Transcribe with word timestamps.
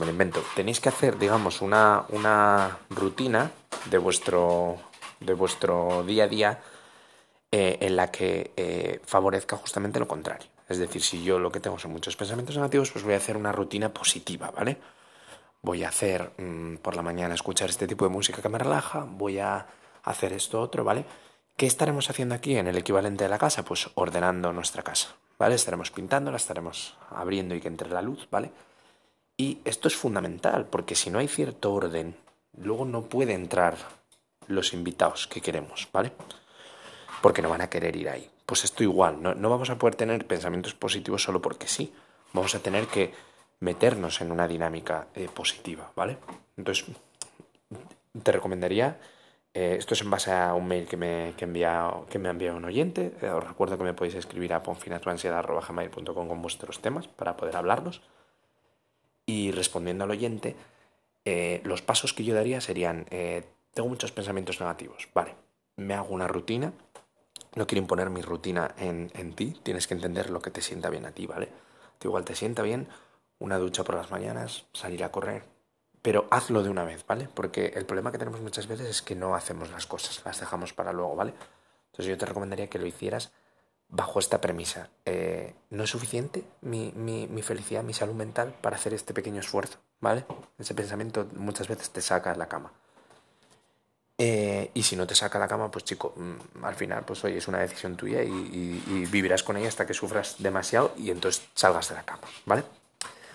me 0.00 0.06
lo 0.06 0.12
invento, 0.12 0.42
tenéis 0.56 0.80
que 0.80 0.88
hacer, 0.88 1.18
digamos, 1.18 1.60
una, 1.60 2.06
una 2.08 2.78
rutina 2.88 3.50
de 3.84 3.98
vuestro, 3.98 4.78
de 5.20 5.34
vuestro 5.34 6.02
día 6.04 6.24
a 6.24 6.28
día 6.28 6.62
eh, 7.52 7.76
en 7.82 7.96
la 7.96 8.10
que 8.10 8.52
eh, 8.56 9.00
favorezca 9.04 9.56
justamente 9.56 10.00
lo 10.00 10.08
contrario. 10.08 10.48
Es 10.68 10.78
decir, 10.78 11.02
si 11.02 11.22
yo 11.22 11.38
lo 11.38 11.52
que 11.52 11.60
tengo 11.60 11.78
son 11.78 11.92
muchos 11.92 12.16
pensamientos 12.16 12.56
negativos, 12.56 12.90
pues 12.90 13.04
voy 13.04 13.12
a 13.12 13.18
hacer 13.18 13.36
una 13.36 13.52
rutina 13.52 13.90
positiva, 13.92 14.50
¿vale? 14.50 14.78
Voy 15.60 15.84
a 15.84 15.88
hacer 15.88 16.32
mm, 16.38 16.76
por 16.76 16.96
la 16.96 17.02
mañana 17.02 17.34
escuchar 17.34 17.68
este 17.68 17.86
tipo 17.86 18.06
de 18.06 18.10
música 18.10 18.40
que 18.40 18.48
me 18.48 18.58
relaja, 18.58 19.06
voy 19.06 19.38
a 19.38 19.66
hacer 20.04 20.32
esto 20.32 20.62
otro, 20.62 20.82
¿vale? 20.82 21.04
¿Qué 21.56 21.66
estaremos 21.66 22.08
haciendo 22.08 22.34
aquí 22.34 22.56
en 22.56 22.68
el 22.68 22.78
equivalente 22.78 23.24
de 23.24 23.30
la 23.30 23.38
casa? 23.38 23.66
Pues 23.66 23.90
ordenando 23.96 24.50
nuestra 24.54 24.82
casa, 24.82 25.14
¿vale? 25.38 25.56
Estaremos 25.56 25.90
pintándola, 25.90 26.38
estaremos 26.38 26.96
abriendo 27.10 27.54
y 27.54 27.60
que 27.60 27.68
entre 27.68 27.90
la 27.90 28.00
luz, 28.00 28.26
¿vale? 28.30 28.50
Y 29.40 29.58
esto 29.64 29.88
es 29.88 29.96
fundamental, 29.96 30.66
porque 30.66 30.94
si 30.94 31.08
no 31.08 31.18
hay 31.18 31.26
cierto 31.26 31.72
orden, 31.72 32.14
luego 32.58 32.84
no 32.84 33.04
puede 33.04 33.32
entrar 33.32 33.78
los 34.48 34.74
invitados 34.74 35.26
que 35.26 35.40
queremos, 35.40 35.88
¿vale? 35.94 36.12
Porque 37.22 37.40
no 37.40 37.48
van 37.48 37.62
a 37.62 37.70
querer 37.70 37.96
ir 37.96 38.10
ahí. 38.10 38.28
Pues 38.44 38.64
esto 38.64 38.82
igual, 38.82 39.22
no, 39.22 39.48
vamos 39.48 39.70
a 39.70 39.78
poder 39.78 39.94
tener 39.94 40.26
pensamientos 40.26 40.74
positivos 40.74 41.22
solo 41.22 41.40
porque 41.40 41.68
sí. 41.68 41.90
Vamos 42.34 42.54
a 42.54 42.58
tener 42.58 42.86
que 42.88 43.14
meternos 43.60 44.20
en 44.20 44.30
una 44.30 44.46
dinámica 44.46 45.06
eh, 45.14 45.30
positiva, 45.32 45.90
¿vale? 45.96 46.18
Entonces, 46.58 46.84
te 48.22 48.32
recomendaría, 48.32 48.98
eh, 49.54 49.76
esto 49.78 49.94
es 49.94 50.02
en 50.02 50.10
base 50.10 50.32
a 50.32 50.52
un 50.52 50.68
mail 50.68 50.86
que 50.86 50.98
me, 50.98 51.32
que 51.38 51.46
envía, 51.46 51.90
que 52.10 52.18
me 52.18 52.28
ha 52.28 52.32
enviado 52.32 52.58
un 52.58 52.66
oyente, 52.66 53.14
eh, 53.22 53.30
os 53.30 53.42
recuerdo 53.42 53.78
que 53.78 53.84
me 53.84 53.94
podéis 53.94 54.16
escribir 54.16 54.52
a 54.52 54.62
ponfinatuansiedad.com 54.62 56.28
con 56.28 56.42
vuestros 56.42 56.82
temas 56.82 57.08
para 57.08 57.38
poder 57.38 57.56
hablarlos. 57.56 58.02
Y 59.30 59.52
respondiendo 59.52 60.02
al 60.02 60.10
oyente, 60.10 60.56
eh, 61.24 61.60
los 61.62 61.82
pasos 61.82 62.12
que 62.12 62.24
yo 62.24 62.34
daría 62.34 62.60
serían, 62.60 63.06
eh, 63.10 63.44
tengo 63.72 63.88
muchos 63.88 64.10
pensamientos 64.10 64.58
negativos, 64.58 65.08
vale, 65.14 65.36
me 65.76 65.94
hago 65.94 66.12
una 66.12 66.26
rutina, 66.26 66.72
no 67.54 67.68
quiero 67.68 67.82
imponer 67.82 68.10
mi 68.10 68.22
rutina 68.22 68.74
en, 68.76 69.12
en 69.14 69.34
ti, 69.34 69.56
tienes 69.62 69.86
que 69.86 69.94
entender 69.94 70.30
lo 70.30 70.42
que 70.42 70.50
te 70.50 70.62
sienta 70.62 70.90
bien 70.90 71.06
a 71.06 71.12
ti, 71.12 71.28
¿vale? 71.28 71.48
Te 72.00 72.08
igual 72.08 72.24
te 72.24 72.34
sienta 72.34 72.62
bien 72.62 72.88
una 73.38 73.58
ducha 73.58 73.84
por 73.84 73.94
las 73.94 74.10
mañanas, 74.10 74.66
salir 74.72 75.04
a 75.04 75.12
correr, 75.12 75.44
pero 76.02 76.26
hazlo 76.32 76.64
de 76.64 76.70
una 76.70 76.82
vez, 76.82 77.06
¿vale? 77.06 77.28
Porque 77.32 77.66
el 77.76 77.86
problema 77.86 78.10
que 78.10 78.18
tenemos 78.18 78.40
muchas 78.40 78.66
veces 78.66 78.88
es 78.88 79.00
que 79.00 79.14
no 79.14 79.36
hacemos 79.36 79.70
las 79.70 79.86
cosas, 79.86 80.20
las 80.24 80.40
dejamos 80.40 80.72
para 80.72 80.92
luego, 80.92 81.14
¿vale? 81.14 81.34
Entonces 81.92 82.06
yo 82.06 82.18
te 82.18 82.26
recomendaría 82.26 82.68
que 82.68 82.80
lo 82.80 82.86
hicieras 82.86 83.30
bajo 83.90 84.18
esta 84.18 84.40
premisa. 84.40 84.88
Eh, 85.04 85.54
no 85.70 85.84
es 85.84 85.90
suficiente 85.90 86.44
mi, 86.60 86.92
mi, 86.94 87.26
mi, 87.26 87.42
felicidad, 87.42 87.82
mi 87.82 87.92
salud 87.92 88.14
mental 88.14 88.54
para 88.60 88.76
hacer 88.76 88.94
este 88.94 89.12
pequeño 89.12 89.40
esfuerzo, 89.40 89.78
¿vale? 90.00 90.24
Ese 90.58 90.74
pensamiento 90.74 91.26
muchas 91.34 91.68
veces 91.68 91.90
te 91.90 92.00
saca 92.00 92.32
de 92.32 92.38
la 92.38 92.48
cama. 92.48 92.72
Eh, 94.22 94.70
y 94.74 94.82
si 94.82 94.96
no 94.96 95.06
te 95.06 95.14
saca 95.14 95.38
la 95.38 95.48
cama, 95.48 95.70
pues 95.70 95.84
chico, 95.84 96.12
mm, 96.14 96.64
al 96.64 96.74
final, 96.74 97.04
pues 97.04 97.24
oye, 97.24 97.38
es 97.38 97.48
una 97.48 97.58
decisión 97.58 97.96
tuya 97.96 98.22
y, 98.22 99.06
vivirás 99.10 99.42
con 99.42 99.56
ella 99.56 99.68
hasta 99.68 99.86
que 99.86 99.94
sufras 99.94 100.36
demasiado 100.38 100.92
y 100.96 101.10
entonces 101.10 101.48
salgas 101.54 101.88
de 101.88 101.94
la 101.96 102.04
cama, 102.04 102.22
¿vale? 102.44 102.62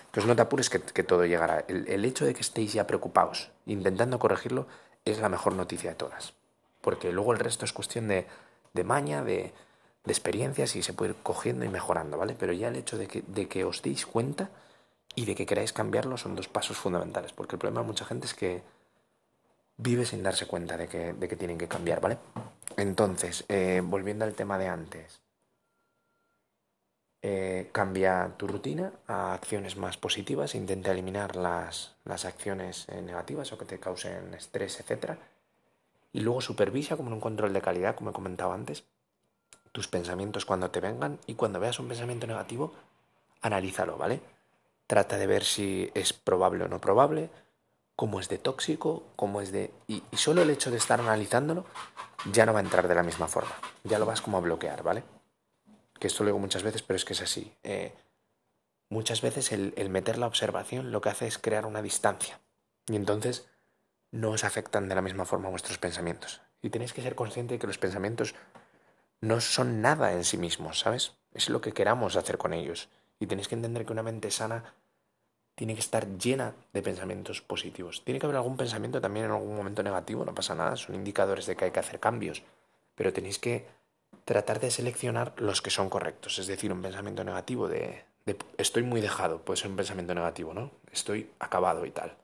Entonces 0.06 0.26
no 0.26 0.36
te 0.36 0.42
apures 0.42 0.70
que, 0.70 0.80
que 0.80 1.02
todo 1.02 1.26
llegará. 1.26 1.64
El, 1.68 1.88
el, 1.88 2.04
hecho 2.04 2.24
de 2.24 2.32
que 2.32 2.40
estéis 2.40 2.72
ya 2.72 2.86
preocupados, 2.86 3.50
intentando 3.66 4.18
corregirlo, 4.18 4.66
es 5.04 5.18
la 5.18 5.28
mejor 5.28 5.54
noticia 5.54 5.90
de 5.90 5.96
todas. 5.96 6.32
Porque 6.80 7.12
luego 7.12 7.32
el 7.32 7.40
resto 7.40 7.64
es 7.64 7.72
cuestión 7.72 8.08
de, 8.08 8.26
de 8.72 8.84
maña, 8.84 9.24
de, 9.24 9.52
de 10.06 10.12
experiencias 10.12 10.76
y 10.76 10.82
se 10.82 10.92
puede 10.92 11.10
ir 11.10 11.16
cogiendo 11.22 11.64
y 11.64 11.68
mejorando, 11.68 12.16
¿vale? 12.16 12.34
Pero 12.38 12.52
ya 12.52 12.68
el 12.68 12.76
hecho 12.76 12.96
de 12.96 13.08
que, 13.08 13.22
de 13.26 13.48
que 13.48 13.64
os 13.64 13.82
deis 13.82 14.06
cuenta 14.06 14.50
y 15.14 15.26
de 15.26 15.34
que 15.34 15.46
queráis 15.46 15.72
cambiarlo 15.72 16.16
son 16.16 16.36
dos 16.36 16.48
pasos 16.48 16.76
fundamentales, 16.76 17.32
porque 17.32 17.56
el 17.56 17.58
problema 17.58 17.82
de 17.82 17.88
mucha 17.88 18.04
gente 18.04 18.26
es 18.26 18.34
que 18.34 18.62
vive 19.76 20.06
sin 20.06 20.22
darse 20.22 20.46
cuenta 20.46 20.76
de 20.76 20.88
que, 20.88 21.12
de 21.12 21.28
que 21.28 21.36
tienen 21.36 21.58
que 21.58 21.68
cambiar, 21.68 22.00
¿vale? 22.00 22.18
Entonces, 22.76 23.44
eh, 23.48 23.82
volviendo 23.84 24.24
al 24.24 24.34
tema 24.34 24.58
de 24.58 24.68
antes, 24.68 25.20
eh, 27.22 27.70
cambia 27.72 28.34
tu 28.36 28.46
rutina 28.46 28.92
a 29.08 29.34
acciones 29.34 29.76
más 29.76 29.96
positivas, 29.96 30.54
intenta 30.54 30.92
eliminar 30.92 31.34
las, 31.34 31.96
las 32.04 32.24
acciones 32.24 32.88
eh, 32.88 33.02
negativas 33.02 33.52
o 33.52 33.58
que 33.58 33.64
te 33.64 33.80
causen 33.80 34.32
estrés, 34.34 34.78
etc. 34.78 35.18
Y 36.12 36.20
luego 36.20 36.40
supervisa 36.40 36.96
como 36.96 37.10
un 37.10 37.20
control 37.20 37.52
de 37.52 37.60
calidad, 37.60 37.96
como 37.96 38.10
he 38.10 38.12
comentado 38.12 38.52
antes, 38.52 38.84
tus 39.76 39.88
pensamientos 39.88 40.46
cuando 40.46 40.70
te 40.70 40.80
vengan 40.80 41.18
y 41.26 41.34
cuando 41.34 41.60
veas 41.60 41.78
un 41.78 41.86
pensamiento 41.86 42.26
negativo, 42.26 42.72
analízalo, 43.42 43.98
¿vale? 43.98 44.22
Trata 44.86 45.18
de 45.18 45.26
ver 45.26 45.44
si 45.44 45.90
es 45.92 46.14
probable 46.14 46.64
o 46.64 46.68
no 46.68 46.80
probable, 46.80 47.28
cómo 47.94 48.18
es 48.18 48.30
de 48.30 48.38
tóxico, 48.38 49.02
cómo 49.16 49.42
es 49.42 49.52
de... 49.52 49.74
Y, 49.86 50.02
solo 50.14 50.40
el 50.40 50.48
hecho 50.48 50.70
de 50.70 50.78
estar 50.78 50.98
analizándolo 50.98 51.66
ya 52.32 52.46
no 52.46 52.54
va 52.54 52.60
a 52.60 52.62
entrar 52.62 52.88
de 52.88 52.94
la 52.94 53.02
misma 53.02 53.28
forma, 53.28 53.52
ya 53.84 53.98
lo 53.98 54.06
vas 54.06 54.22
como 54.22 54.38
a 54.38 54.40
bloquear, 54.40 54.82
¿vale? 54.82 55.04
Que 56.00 56.06
esto 56.06 56.24
lo 56.24 56.28
digo 56.28 56.38
muchas 56.38 56.62
veces, 56.62 56.80
pero 56.80 56.96
es 56.96 57.04
que 57.04 57.12
es 57.12 57.20
así. 57.20 57.52
Eh, 57.62 57.92
muchas 58.88 59.20
veces 59.20 59.52
el, 59.52 59.74
el 59.76 59.90
meter 59.90 60.16
la 60.16 60.26
observación 60.26 60.90
lo 60.90 61.02
que 61.02 61.10
hace 61.10 61.26
es 61.26 61.36
crear 61.36 61.66
una 61.66 61.82
distancia 61.82 62.40
y 62.88 62.96
entonces 62.96 63.46
no 64.10 64.30
os 64.30 64.42
afectan 64.42 64.88
de 64.88 64.94
la 64.94 65.02
misma 65.02 65.26
forma 65.26 65.50
vuestros 65.50 65.76
pensamientos. 65.76 66.40
Y 66.62 66.70
tenéis 66.70 66.94
que 66.94 67.02
ser 67.02 67.14
consciente 67.14 67.52
de 67.52 67.58
que 67.58 67.66
los 67.66 67.76
pensamientos 67.76 68.34
no 69.26 69.40
son 69.40 69.82
nada 69.82 70.12
en 70.12 70.24
sí 70.24 70.38
mismos, 70.38 70.78
¿sabes? 70.78 71.14
Es 71.34 71.48
lo 71.48 71.60
que 71.60 71.72
queramos 71.72 72.16
hacer 72.16 72.38
con 72.38 72.52
ellos. 72.52 72.88
Y 73.18 73.26
tenéis 73.26 73.48
que 73.48 73.56
entender 73.56 73.84
que 73.84 73.92
una 73.92 74.02
mente 74.02 74.30
sana 74.30 74.74
tiene 75.54 75.74
que 75.74 75.80
estar 75.80 76.06
llena 76.18 76.54
de 76.72 76.82
pensamientos 76.82 77.40
positivos. 77.40 78.04
Tiene 78.04 78.20
que 78.20 78.26
haber 78.26 78.36
algún 78.36 78.56
pensamiento 78.56 79.00
también 79.00 79.26
en 79.26 79.32
algún 79.32 79.56
momento 79.56 79.82
negativo, 79.82 80.24
no 80.24 80.34
pasa 80.34 80.54
nada, 80.54 80.76
son 80.76 80.94
indicadores 80.94 81.46
de 81.46 81.56
que 81.56 81.64
hay 81.64 81.70
que 81.70 81.80
hacer 81.80 81.98
cambios. 81.98 82.42
Pero 82.94 83.12
tenéis 83.12 83.38
que 83.38 83.66
tratar 84.24 84.60
de 84.60 84.70
seleccionar 84.70 85.34
los 85.38 85.60
que 85.60 85.70
son 85.70 85.88
correctos. 85.88 86.38
Es 86.38 86.46
decir, 86.46 86.72
un 86.72 86.82
pensamiento 86.82 87.24
negativo 87.24 87.68
de, 87.68 88.04
estoy 88.58 88.82
muy 88.82 89.00
dejado, 89.00 89.40
puede 89.40 89.58
ser 89.58 89.70
un 89.70 89.76
pensamiento 89.76 90.14
negativo, 90.14 90.54
¿no? 90.54 90.70
Estoy 90.92 91.30
acabado 91.38 91.84
y 91.86 91.90
tal. 91.90 92.16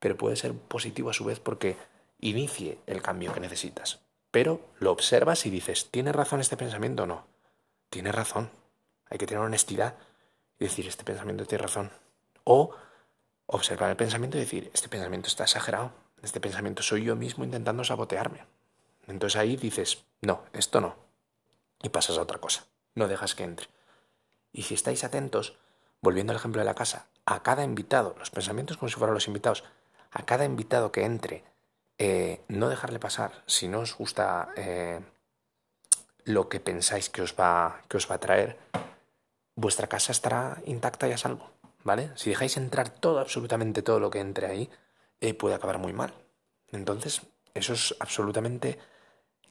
Pero 0.00 0.16
puede 0.16 0.36
ser 0.36 0.54
positivo 0.54 1.10
a 1.10 1.14
su 1.14 1.24
vez 1.24 1.38
porque 1.38 1.76
inicie 2.20 2.78
el 2.86 3.02
cambio 3.02 3.32
que 3.32 3.40
necesitas 3.40 4.03
pero 4.34 4.60
lo 4.80 4.90
observas 4.90 5.46
y 5.46 5.50
dices, 5.50 5.92
¿tiene 5.92 6.10
razón 6.10 6.40
este 6.40 6.56
pensamiento 6.56 7.04
o 7.04 7.06
no? 7.06 7.24
Tiene 7.88 8.10
razón. 8.10 8.50
Hay 9.08 9.16
que 9.16 9.28
tener 9.28 9.40
honestidad 9.40 9.94
y 10.58 10.64
decir, 10.64 10.88
este 10.88 11.04
pensamiento 11.04 11.46
tiene 11.46 11.62
razón. 11.62 11.92
O 12.42 12.74
observar 13.46 13.90
el 13.90 13.96
pensamiento 13.96 14.36
y 14.36 14.40
decir, 14.40 14.72
este 14.74 14.88
pensamiento 14.88 15.28
está 15.28 15.44
exagerado, 15.44 15.92
este 16.20 16.40
pensamiento 16.40 16.82
soy 16.82 17.04
yo 17.04 17.14
mismo 17.14 17.44
intentando 17.44 17.84
sabotearme. 17.84 18.44
Entonces 19.06 19.38
ahí 19.38 19.54
dices, 19.54 20.02
no, 20.20 20.42
esto 20.52 20.80
no. 20.80 20.96
Y 21.80 21.90
pasas 21.90 22.18
a 22.18 22.22
otra 22.22 22.38
cosa. 22.38 22.66
No 22.96 23.06
dejas 23.06 23.36
que 23.36 23.44
entre. 23.44 23.68
Y 24.52 24.62
si 24.62 24.74
estáis 24.74 25.04
atentos, 25.04 25.56
volviendo 26.00 26.32
al 26.32 26.38
ejemplo 26.38 26.60
de 26.60 26.66
la 26.66 26.74
casa, 26.74 27.06
a 27.24 27.44
cada 27.44 27.62
invitado, 27.62 28.16
los 28.18 28.30
pensamientos 28.30 28.78
como 28.78 28.88
si 28.88 28.96
fueran 28.96 29.14
los 29.14 29.28
invitados, 29.28 29.62
a 30.10 30.24
cada 30.24 30.44
invitado 30.44 30.90
que 30.90 31.04
entre 31.04 31.44
eh, 31.98 32.40
no 32.48 32.68
dejarle 32.68 32.98
pasar. 32.98 33.42
Si 33.46 33.68
no 33.68 33.80
os 33.80 33.96
gusta 33.96 34.48
eh, 34.56 35.00
lo 36.24 36.48
que 36.48 36.60
pensáis 36.60 37.10
que 37.10 37.22
os, 37.22 37.34
va, 37.34 37.82
que 37.88 37.96
os 37.96 38.10
va 38.10 38.16
a 38.16 38.20
traer, 38.20 38.58
vuestra 39.56 39.86
casa 39.86 40.12
estará 40.12 40.62
intacta 40.66 41.08
y 41.08 41.12
a 41.12 41.18
salvo. 41.18 41.50
¿Vale? 41.84 42.10
Si 42.14 42.30
dejáis 42.30 42.56
entrar 42.56 42.88
todo, 42.88 43.20
absolutamente 43.20 43.82
todo 43.82 44.00
lo 44.00 44.08
que 44.08 44.20
entre 44.20 44.46
ahí, 44.46 44.70
eh, 45.20 45.34
puede 45.34 45.54
acabar 45.54 45.78
muy 45.78 45.92
mal. 45.92 46.14
Entonces, 46.72 47.22
eso 47.52 47.74
es 47.74 47.94
absolutamente 48.00 48.78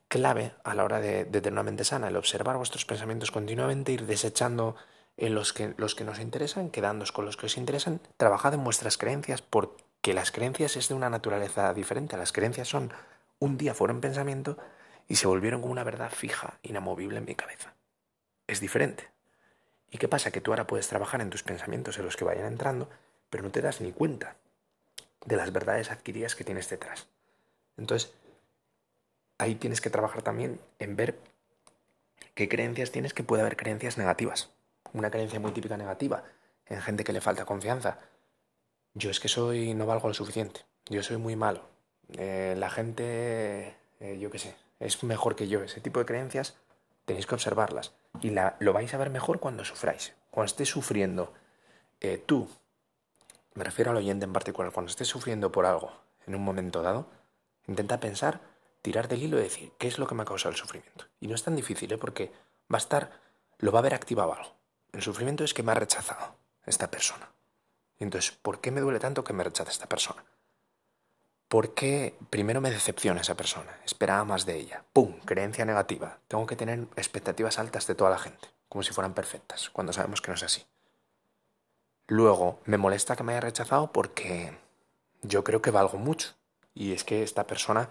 clave 0.07 0.53
a 0.63 0.73
la 0.73 0.83
hora 0.83 0.99
de, 0.99 1.25
de, 1.25 1.41
tener 1.41 1.53
una 1.53 1.63
mente 1.63 1.83
sana, 1.83 2.07
el 2.07 2.17
observar 2.17 2.57
vuestros 2.57 2.85
pensamientos 2.85 3.29
continuamente, 3.29 3.91
ir 3.91 4.07
desechando 4.07 4.75
los 5.17 5.53
que, 5.53 5.73
los 5.77 5.95
que 5.95 6.03
nos 6.03 6.19
interesan, 6.19 6.69
quedándoos 6.69 7.11
con 7.11 7.25
los 7.25 7.37
que 7.37 7.45
os 7.45 7.57
interesan, 7.57 7.99
trabajad 8.17 8.53
en 8.53 8.63
vuestras 8.63 8.97
creencias 8.97 9.41
por 9.41 9.77
que 10.03 10.13
las 10.13 10.31
creencias 10.31 10.75
es 10.75 10.89
de 10.89 10.95
una 10.95 11.09
naturaleza 11.09 11.73
diferente. 11.73 12.17
Las 12.17 12.33
creencias 12.33 12.67
son 12.67 12.91
un 13.39 13.57
día 13.57 13.73
fueron 13.73 14.01
pensamiento 14.01 14.57
y 15.07 15.15
se 15.15 15.27
volvieron 15.27 15.61
como 15.61 15.71
una 15.71 15.85
verdad 15.85 16.11
fija, 16.11 16.59
inamovible 16.61 17.19
en 17.19 17.25
mi 17.25 17.35
cabeza. 17.35 17.73
Es 18.45 18.59
diferente. 18.59 19.09
¿Y 19.89 19.99
qué 19.99 20.09
pasa? 20.09 20.29
Que 20.29 20.41
tú 20.41 20.51
ahora 20.51 20.67
puedes 20.67 20.89
trabajar 20.89 21.21
en 21.21 21.29
tus 21.29 21.43
pensamientos 21.43 21.97
en 21.97 22.03
los 22.03 22.17
que 22.17 22.25
vayan 22.25 22.45
entrando, 22.45 22.89
pero 23.29 23.45
no 23.45 23.51
te 23.51 23.61
das 23.61 23.79
ni 23.79 23.93
cuenta 23.93 24.35
de 25.25 25.37
las 25.37 25.53
verdades 25.53 25.89
adquiridas 25.89 26.35
que 26.35 26.43
tienes 26.43 26.69
detrás. 26.69 27.07
Entonces, 27.77 28.11
ahí 29.37 29.55
tienes 29.55 29.79
que 29.79 29.89
trabajar 29.89 30.21
también 30.21 30.59
en 30.79 30.97
ver 30.97 31.17
qué 32.33 32.49
creencias 32.49 32.91
tienes, 32.91 33.13
que 33.13 33.23
puede 33.23 33.41
haber 33.41 33.55
creencias 33.55 33.97
negativas. 33.97 34.49
Una 34.91 35.09
creencia 35.09 35.39
muy 35.39 35.53
típica 35.53 35.77
negativa 35.77 36.25
en 36.65 36.81
gente 36.81 37.05
que 37.05 37.13
le 37.13 37.21
falta 37.21 37.45
confianza 37.45 37.99
yo 38.93 39.09
es 39.09 39.19
que 39.19 39.27
soy, 39.27 39.73
no 39.73 39.85
valgo 39.85 40.07
lo 40.07 40.13
suficiente, 40.13 40.61
yo 40.89 41.03
soy 41.03 41.17
muy 41.17 41.35
malo, 41.35 41.61
eh, 42.17 42.55
la 42.57 42.69
gente, 42.69 43.75
eh, 43.99 44.17
yo 44.19 44.29
qué 44.29 44.39
sé, 44.39 44.55
es 44.79 45.03
mejor 45.03 45.35
que 45.35 45.47
yo, 45.47 45.63
ese 45.63 45.81
tipo 45.81 45.99
de 45.99 46.05
creencias 46.05 46.55
tenéis 47.05 47.25
que 47.25 47.35
observarlas 47.35 47.93
y 48.21 48.29
la, 48.29 48.55
lo 48.59 48.73
vais 48.73 48.93
a 48.93 48.97
ver 48.97 49.09
mejor 49.09 49.39
cuando 49.39 49.65
sufráis, 49.65 50.13
cuando 50.31 50.47
estés 50.47 50.69
sufriendo 50.69 51.33
eh, 52.01 52.21
tú 52.25 52.49
me 53.55 53.63
refiero 53.63 53.91
al 53.91 53.97
oyente 53.97 54.25
en 54.25 54.33
particular, 54.33 54.71
cuando 54.71 54.89
estés 54.89 55.07
sufriendo 55.07 55.51
por 55.51 55.65
algo 55.65 55.91
en 56.25 56.35
un 56.35 56.43
momento 56.43 56.81
dado, 56.81 57.07
intenta 57.67 57.99
pensar, 57.99 58.41
tirar 58.81 59.07
del 59.07 59.23
hilo 59.23 59.39
y 59.39 59.43
decir, 59.43 59.71
¿qué 59.77 59.87
es 59.87 59.99
lo 59.99 60.07
que 60.07 60.15
me 60.15 60.23
ha 60.23 60.25
causado 60.25 60.51
el 60.51 60.57
sufrimiento? 60.57 61.05
Y 61.19 61.27
no 61.27 61.35
es 61.35 61.43
tan 61.43 61.55
difícil, 61.55 61.91
¿eh? 61.91 61.97
porque 61.97 62.31
va 62.71 62.77
a 62.77 62.77
estar, 62.77 63.11
lo 63.59 63.71
va 63.71 63.79
a 63.79 63.81
haber 63.81 63.93
activado 63.93 64.33
algo. 64.33 64.55
El 64.91 65.01
sufrimiento 65.01 65.43
es 65.43 65.53
que 65.53 65.63
me 65.63 65.71
ha 65.71 65.75
rechazado 65.75 66.35
esta 66.65 66.89
persona. 66.89 67.29
Entonces, 68.03 68.31
¿por 68.31 68.61
qué 68.61 68.71
me 68.71 68.81
duele 68.81 68.99
tanto 68.99 69.23
que 69.23 69.33
me 69.33 69.43
rechace 69.43 69.71
esta 69.71 69.87
persona? 69.87 70.23
Porque 71.47 72.15
primero 72.29 72.61
me 72.61 72.71
decepciona 72.71 73.21
esa 73.21 73.35
persona, 73.35 73.79
esperaba 73.85 74.23
más 74.23 74.45
de 74.45 74.57
ella. 74.57 74.83
¡Pum! 74.93 75.19
Creencia 75.25 75.65
negativa. 75.65 76.19
Tengo 76.27 76.47
que 76.47 76.55
tener 76.55 76.87
expectativas 76.95 77.59
altas 77.59 77.85
de 77.87 77.95
toda 77.95 78.09
la 78.09 78.17
gente, 78.17 78.47
como 78.69 78.83
si 78.83 78.91
fueran 78.93 79.13
perfectas, 79.13 79.69
cuando 79.69 79.93
sabemos 79.93 80.21
que 80.21 80.29
no 80.29 80.35
es 80.35 80.43
así. 80.43 80.65
Luego, 82.07 82.59
me 82.65 82.77
molesta 82.77 83.15
que 83.15 83.23
me 83.23 83.33
haya 83.33 83.41
rechazado 83.41 83.91
porque 83.91 84.57
yo 85.21 85.43
creo 85.43 85.61
que 85.61 85.71
valgo 85.71 85.97
mucho. 85.97 86.33
Y 86.73 86.93
es 86.93 87.03
que 87.03 87.23
esta 87.23 87.45
persona 87.45 87.89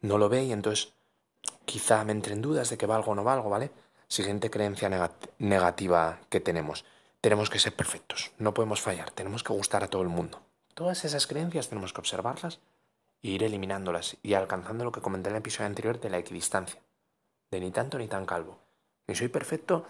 no 0.00 0.18
lo 0.18 0.28
ve 0.28 0.44
y 0.44 0.52
entonces 0.52 0.94
quizá 1.64 2.04
me 2.04 2.12
entre 2.12 2.32
en 2.32 2.42
dudas 2.42 2.70
de 2.70 2.78
que 2.78 2.86
valgo 2.86 3.12
o 3.12 3.14
no 3.14 3.24
valgo, 3.24 3.50
¿vale? 3.50 3.70
Siguiente 4.08 4.50
creencia 4.50 5.10
negativa 5.38 6.18
que 6.28 6.40
tenemos. 6.40 6.84
Tenemos 7.20 7.50
que 7.50 7.58
ser 7.58 7.74
perfectos, 7.74 8.32
no 8.38 8.54
podemos 8.54 8.80
fallar, 8.80 9.10
tenemos 9.10 9.42
que 9.42 9.52
gustar 9.52 9.82
a 9.82 9.88
todo 9.88 10.02
el 10.02 10.08
mundo. 10.08 10.40
Todas 10.74 11.04
esas 11.04 11.26
creencias 11.26 11.68
tenemos 11.68 11.92
que 11.92 12.00
observarlas 12.00 12.60
e 13.22 13.30
ir 13.30 13.42
eliminándolas 13.42 14.16
y 14.22 14.34
alcanzando 14.34 14.84
lo 14.84 14.92
que 14.92 15.00
comenté 15.00 15.30
en 15.30 15.36
el 15.36 15.40
episodio 15.40 15.66
anterior 15.66 16.00
de 16.00 16.10
la 16.10 16.18
equidistancia. 16.18 16.80
De 17.50 17.60
ni 17.60 17.70
tanto 17.70 17.98
ni 17.98 18.08
tan 18.08 18.26
calvo. 18.26 18.58
Ni 19.06 19.14
soy 19.14 19.28
perfecto, 19.28 19.86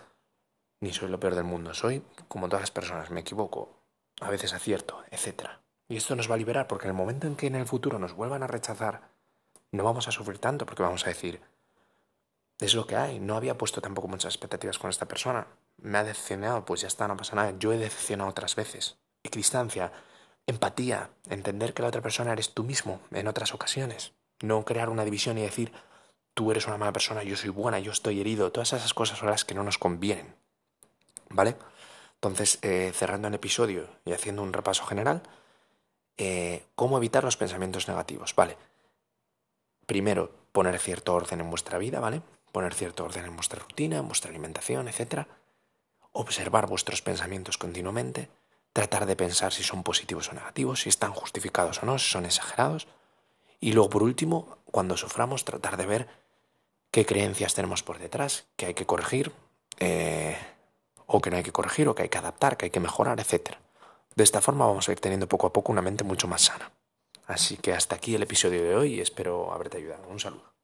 ni 0.81 0.93
soy 0.93 1.09
lo 1.09 1.21
peor 1.21 1.35
del 1.35 1.45
mundo. 1.45 1.75
Soy 1.75 2.03
como 2.29 2.49
todas 2.49 2.63
las 2.63 2.71
personas, 2.71 3.11
me 3.11 3.21
equivoco, 3.21 3.77
a 4.21 4.31
veces 4.31 4.53
acierto, 4.53 5.03
etc. 5.11 5.49
Y 5.89 5.97
esto 5.97 6.17
nos 6.17 6.31
va 6.31 6.35
a 6.35 6.39
liberar 6.39 6.67
porque 6.67 6.87
en 6.87 6.91
el 6.91 6.97
momento 6.97 7.27
en 7.27 7.37
que 7.37 7.47
en 7.47 7.55
el 7.55 7.67
futuro 7.67 7.99
nos 7.99 8.15
vuelvan 8.15 8.43
a 8.43 8.47
rechazar, 8.47 9.09
no 9.73 9.85
vamos 9.85 10.09
a 10.09 10.13
sufrir 10.13 10.39
tanto 10.39 10.67
porque 10.67 10.83
vamos 10.83 11.07
a 11.07 11.11
decir, 11.11 11.41
es 12.59 12.75
lo 12.75 12.87
que 12.87 12.97
hay, 12.97 13.21
no 13.21 13.37
había 13.37 13.59
puesto 13.59 13.81
tampoco 13.81 14.09
muchas 14.09 14.35
expectativas 14.35 14.79
con 14.79 14.91
esta 14.91 15.07
persona, 15.07 15.47
me 15.79 15.99
ha 15.99 16.05
decepcionado, 16.05 16.65
pues 16.65 16.81
ya 16.81 16.89
está, 16.89 17.09
no 17.09 17.17
pasa 17.17 17.37
nada, 17.37 17.55
yo 17.59 17.73
he 17.73 17.79
decepcionado 17.79 18.31
otras 18.31 18.57
veces. 18.57 18.99
Equidistancia, 19.23 19.93
empatía, 20.47 21.11
entender 21.29 21.75
que 21.75 21.83
la 21.83 21.89
otra 21.89 22.03
persona 22.03 22.33
eres 22.33 22.55
tú 22.55 22.65
mismo 22.65 23.01
en 23.11 23.29
otras 23.29 23.55
ocasiones, 23.55 24.13
no 24.41 24.65
crear 24.65 24.89
una 24.89 25.05
división 25.05 25.39
y 25.39 25.43
decir, 25.43 25.73
tú 26.35 26.51
eres 26.51 26.67
una 26.67 26.79
mala 26.79 26.93
persona, 26.93 27.23
yo 27.23 27.37
soy 27.37 27.51
buena, 27.51 27.79
yo 27.79 27.93
estoy 27.93 28.21
herido, 28.21 28.53
todas 28.53 28.73
esas 28.73 28.95
cosas 28.95 29.19
son 29.19 29.31
las 29.31 29.45
que 29.45 29.55
no 29.55 29.63
nos 29.63 29.79
convienen. 29.79 30.35
¿Vale? 31.29 31.57
Entonces, 32.15 32.59
eh, 32.63 32.93
cerrando 32.95 33.29
el 33.29 33.35
episodio 33.35 33.89
y 34.05 34.13
haciendo 34.13 34.43
un 34.43 34.53
repaso 34.53 34.85
general, 34.85 35.23
eh, 36.17 36.65
¿cómo 36.75 36.97
evitar 36.97 37.25
los 37.25 37.37
pensamientos 37.37 37.89
negativos? 37.89 38.35
Vale. 38.35 38.57
Primero, 39.87 40.31
poner 40.53 40.79
cierto 40.79 41.15
orden 41.15 41.41
en 41.41 41.51
vuestra 41.51 41.79
vida, 41.79 42.01
¿vale? 42.01 42.23
Poner 42.53 42.75
cierto 42.75 43.05
orden 43.05 43.27
en 43.27 43.37
vuestra 43.37 43.61
rutina, 43.61 43.99
en 43.99 44.09
vuestra 44.09 44.31
alimentación, 44.31 44.89
etc. 44.89 45.27
Observar 46.19 46.67
vuestros 46.67 47.03
pensamientos 47.03 47.59
continuamente. 47.59 48.31
Tratar 48.73 49.05
de 49.05 49.17
pensar 49.17 49.53
si 49.53 49.63
son 49.63 49.83
positivos 49.83 50.31
o 50.31 50.33
negativos, 50.33 50.81
si 50.81 50.89
están 50.89 51.13
justificados 51.13 51.83
o 51.83 51.87
no, 51.87 51.99
si 51.99 52.11
son 52.11 52.25
exagerados. 52.25 52.89
Y 53.61 53.73
luego, 53.73 53.91
por 53.91 54.03
último, 54.03 54.57
cuando 54.65 54.97
suframos, 54.97 55.45
tratar 55.45 55.77
de 55.77 55.85
ver 55.85 56.09
qué 56.91 57.05
creencias 57.05 57.53
tenemos 57.53 57.83
por 57.83 57.99
detrás, 57.99 58.47
que 58.57 58.65
hay 58.65 58.73
que 58.73 58.87
corregir, 58.87 59.31
eh, 59.79 60.39
o 61.05 61.21
que 61.21 61.31
no 61.31 61.37
hay 61.37 61.43
que 61.43 61.53
corregir, 61.53 61.87
o 61.87 61.95
que 61.95 62.05
hay 62.05 62.09
que 62.09 62.17
adaptar, 62.17 62.57
que 62.57 62.65
hay 62.65 62.71
que 62.71 62.81
mejorar, 62.81 63.21
etc. 63.21 63.57
De 64.15 64.25
esta 64.25 64.41
forma 64.41 64.67
vamos 64.67 64.89
a 64.89 64.93
ir 64.93 65.01
teniendo 65.01 65.29
poco 65.29 65.47
a 65.47 65.53
poco 65.53 65.71
una 65.71 65.83
mente 65.83 66.03
mucho 66.03 66.29
más 66.29 66.41
sana. 66.41 66.73
Así 67.27 67.59
que 67.59 67.75
hasta 67.75 67.97
aquí 67.97 68.15
el 68.15 68.23
episodio 68.23 68.63
de 68.63 68.75
hoy 68.75 68.95
y 68.95 69.01
espero 69.03 69.53
haberte 69.53 69.77
ayudado. 69.77 70.09
Un 70.09 70.19
saludo. 70.19 70.56